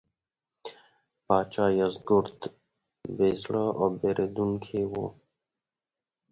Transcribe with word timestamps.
پاچا 1.25 1.65
یزدګُرد 1.79 2.39
بې 3.15 3.29
زړه 3.43 3.65
او 3.79 3.87
بېرندوکی 3.99 4.83
و. 4.91 4.93